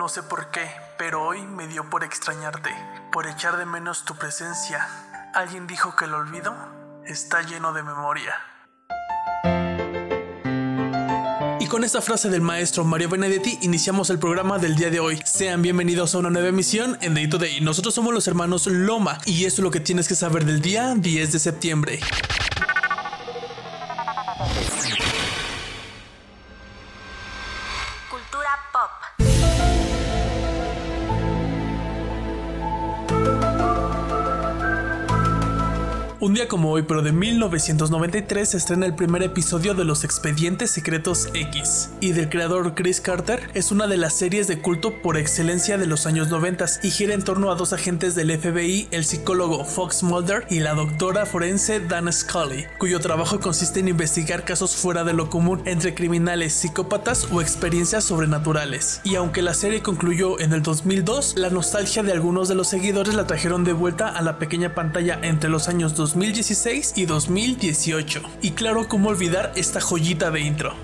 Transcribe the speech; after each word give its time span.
No 0.00 0.08
sé 0.08 0.22
por 0.22 0.50
qué, 0.50 0.66
pero 0.96 1.22
hoy 1.22 1.42
me 1.42 1.66
dio 1.66 1.90
por 1.90 2.04
extrañarte, 2.04 2.70
por 3.12 3.26
echar 3.26 3.58
de 3.58 3.66
menos 3.66 4.06
tu 4.06 4.16
presencia. 4.16 4.88
Alguien 5.34 5.66
dijo 5.66 5.94
que 5.94 6.06
el 6.06 6.14
olvido 6.14 6.54
está 7.04 7.42
lleno 7.42 7.74
de 7.74 7.82
memoria. 7.82 8.32
Y 11.60 11.66
con 11.66 11.84
esta 11.84 12.00
frase 12.00 12.30
del 12.30 12.40
maestro 12.40 12.82
Mario 12.82 13.10
Benedetti 13.10 13.58
iniciamos 13.60 14.08
el 14.08 14.18
programa 14.18 14.58
del 14.58 14.74
día 14.74 14.88
de 14.88 15.00
hoy. 15.00 15.20
Sean 15.26 15.60
bienvenidos 15.60 16.14
a 16.14 16.18
una 16.18 16.30
nueva 16.30 16.48
emisión 16.48 16.96
en 17.02 17.12
Day 17.12 17.28
to 17.28 17.36
Day. 17.36 17.60
Nosotros 17.60 17.92
somos 17.92 18.14
los 18.14 18.26
hermanos 18.26 18.68
Loma 18.68 19.18
y 19.26 19.44
esto 19.44 19.60
es 19.60 19.64
lo 19.64 19.70
que 19.70 19.80
tienes 19.80 20.08
que 20.08 20.14
saber 20.14 20.46
del 20.46 20.62
día 20.62 20.94
10 20.96 21.30
de 21.30 21.38
septiembre. 21.38 22.00
Un 36.22 36.34
día 36.34 36.48
como 36.48 36.70
hoy, 36.70 36.82
pero 36.82 37.00
de 37.00 37.12
1993, 37.12 38.50
se 38.50 38.58
estrena 38.58 38.84
el 38.84 38.94
primer 38.94 39.22
episodio 39.22 39.72
de 39.72 39.86
Los 39.86 40.04
Expedientes 40.04 40.70
Secretos 40.70 41.30
X, 41.32 41.92
y 42.02 42.12
del 42.12 42.28
creador 42.28 42.74
Chris 42.74 43.00
Carter 43.00 43.48
es 43.54 43.72
una 43.72 43.86
de 43.86 43.96
las 43.96 44.12
series 44.12 44.46
de 44.46 44.60
culto 44.60 45.00
por 45.00 45.16
excelencia 45.16 45.78
de 45.78 45.86
los 45.86 46.04
años 46.04 46.28
90 46.28 46.66
y 46.82 46.90
gira 46.90 47.14
en 47.14 47.24
torno 47.24 47.50
a 47.50 47.54
dos 47.54 47.72
agentes 47.72 48.14
del 48.14 48.38
FBI, 48.38 48.88
el 48.90 49.06
psicólogo 49.06 49.64
Fox 49.64 50.02
Mulder 50.02 50.44
y 50.50 50.60
la 50.60 50.74
doctora 50.74 51.24
forense 51.24 51.80
Dana 51.80 52.12
Scully, 52.12 52.66
cuyo 52.78 53.00
trabajo 53.00 53.40
consiste 53.40 53.80
en 53.80 53.88
investigar 53.88 54.44
casos 54.44 54.76
fuera 54.76 55.04
de 55.04 55.14
lo 55.14 55.30
común 55.30 55.62
entre 55.64 55.94
criminales, 55.94 56.52
psicópatas 56.52 57.28
o 57.32 57.40
experiencias 57.40 58.04
sobrenaturales. 58.04 59.00
Y 59.04 59.14
aunque 59.14 59.40
la 59.40 59.54
serie 59.54 59.80
concluyó 59.80 60.38
en 60.38 60.52
el 60.52 60.62
2002, 60.62 61.36
la 61.38 61.48
nostalgia 61.48 62.02
de 62.02 62.12
algunos 62.12 62.48
de 62.48 62.56
los 62.56 62.68
seguidores 62.68 63.14
la 63.14 63.26
trajeron 63.26 63.64
de 63.64 63.72
vuelta 63.72 64.10
a 64.10 64.20
la 64.20 64.38
pequeña 64.38 64.74
pantalla 64.74 65.18
entre 65.22 65.48
los 65.48 65.70
años 65.70 65.96
2000 65.96 66.09
2016 66.14 66.94
y 66.96 67.06
2018. 67.06 68.22
Y 68.42 68.50
claro, 68.50 68.88
cómo 68.88 69.10
olvidar 69.10 69.52
esta 69.54 69.80
joyita 69.80 70.32
de 70.32 70.40
intro. 70.40 70.74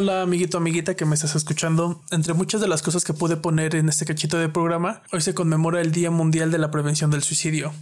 Hola 0.00 0.22
amiguito, 0.22 0.58
amiguita 0.58 0.94
que 0.94 1.04
me 1.04 1.16
estás 1.16 1.34
escuchando. 1.34 2.04
Entre 2.12 2.32
muchas 2.32 2.60
de 2.60 2.68
las 2.68 2.82
cosas 2.82 3.04
que 3.04 3.14
pude 3.14 3.36
poner 3.36 3.74
en 3.74 3.88
este 3.88 4.04
cachito 4.04 4.38
de 4.38 4.48
programa, 4.48 5.02
hoy 5.10 5.20
se 5.20 5.34
conmemora 5.34 5.80
el 5.80 5.90
Día 5.90 6.12
Mundial 6.12 6.52
de 6.52 6.58
la 6.58 6.70
Prevención 6.70 7.10
del 7.10 7.24
Suicidio. 7.24 7.74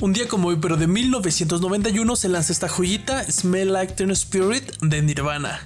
Un 0.01 0.13
día 0.13 0.29
como 0.29 0.47
hoy, 0.47 0.57
pero 0.61 0.77
de 0.77 0.87
1991, 0.87 2.15
se 2.15 2.29
lanza 2.29 2.53
esta 2.53 2.69
joyita 2.69 3.29
Smell 3.29 3.73
Like 3.73 3.95
Teen 3.95 4.11
Spirit 4.11 4.77
de 4.81 5.01
Nirvana. 5.01 5.59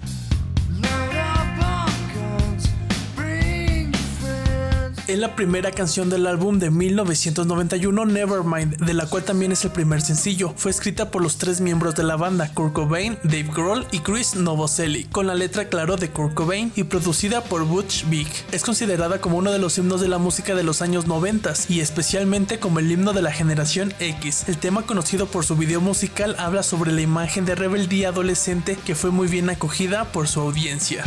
Es 5.07 5.19
la 5.19 5.35
primera 5.35 5.71
canción 5.71 6.09
del 6.09 6.27
álbum 6.27 6.59
de 6.59 6.69
1991 6.69 8.05
Nevermind, 8.05 8.77
de 8.77 8.93
la 8.93 9.05
cual 9.07 9.23
también 9.23 9.51
es 9.51 9.63
el 9.65 9.71
primer 9.71 10.01
sencillo. 10.01 10.53
Fue 10.55 10.71
escrita 10.71 11.11
por 11.11 11.21
los 11.21 11.37
tres 11.37 11.61
miembros 11.61 11.95
de 11.95 12.03
la 12.03 12.15
banda, 12.15 12.53
Kurt 12.53 12.73
Cobain, 12.73 13.17
Dave 13.23 13.49
Grohl 13.53 13.85
y 13.91 13.99
Chris 13.99 14.35
Novoselic, 14.35 15.09
con 15.11 15.27
la 15.27 15.35
letra 15.35 15.65
claro 15.65 15.95
de 15.95 16.09
Kurt 16.09 16.33
Cobain 16.33 16.71
y 16.75 16.83
producida 16.83 17.43
por 17.43 17.65
Butch 17.65 18.05
Vig. 18.09 18.27
Es 18.51 18.63
considerada 18.63 19.19
como 19.19 19.37
uno 19.37 19.51
de 19.51 19.59
los 19.59 19.77
himnos 19.77 20.01
de 20.01 20.07
la 20.07 20.17
música 20.17 20.55
de 20.55 20.63
los 20.63 20.81
años 20.81 21.07
90 21.07 21.53
y 21.69 21.81
especialmente 21.81 22.59
como 22.59 22.79
el 22.79 22.91
himno 22.91 23.13
de 23.13 23.21
la 23.21 23.31
generación 23.31 23.93
X. 23.99 24.45
El 24.47 24.57
tema 24.57 24.83
conocido 24.83 25.27
por 25.27 25.45
su 25.45 25.55
video 25.55 25.81
musical 25.81 26.35
habla 26.39 26.63
sobre 26.63 26.91
la 26.91 27.01
imagen 27.01 27.45
de 27.45 27.55
rebeldía 27.55 28.09
adolescente 28.09 28.77
que 28.85 28.95
fue 28.95 29.11
muy 29.11 29.27
bien 29.27 29.49
acogida 29.49 30.05
por 30.05 30.27
su 30.27 30.39
audiencia. 30.39 31.03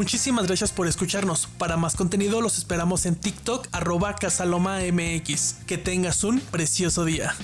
Muchísimas 0.00 0.46
gracias 0.46 0.72
por 0.72 0.86
escucharnos. 0.86 1.46
Para 1.58 1.76
más 1.76 1.94
contenido 1.94 2.40
los 2.40 2.56
esperamos 2.56 3.04
en 3.04 3.16
TikTok 3.16 3.68
arroba 3.70 4.14
casalomamx. 4.14 5.56
Que 5.66 5.76
tengas 5.76 6.24
un 6.24 6.40
precioso 6.40 7.04
día. 7.04 7.34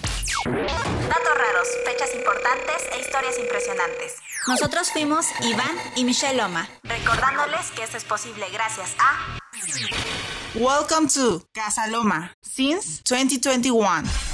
Datos 0.47 1.35
raros, 1.37 1.69
fechas 1.85 2.15
importantes 2.15 2.77
e 2.95 3.01
historias 3.03 3.39
impresionantes. 3.39 4.15
Nosotros 4.49 4.91
fuimos 4.91 5.27
Iván 5.43 5.77
y 5.97 6.05
Michelle 6.05 6.39
Loma, 6.39 6.67
recordándoles 6.85 7.73
que 7.73 7.83
esto 7.83 7.99
es 7.99 8.05
posible 8.05 8.47
gracias 8.51 8.89
a... 9.01 9.37
Welcome 10.55 11.09
to 11.09 11.43
Casaloma 11.53 12.33
since 12.41 13.03
2021. 13.05 14.26